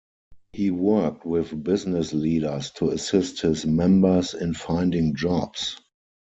He 0.53 0.71
worked 0.71 1.27
with 1.27 1.63
business 1.63 2.11
leaders 2.11 2.71
to 2.77 2.89
assist 2.89 3.41
his 3.41 3.67
members 3.67 4.33
in 4.33 4.55
finding 4.55 5.13
jobs. 5.13 5.77